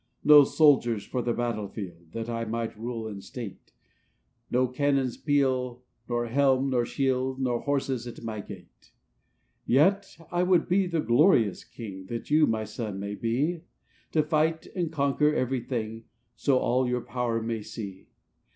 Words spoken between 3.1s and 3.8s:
state;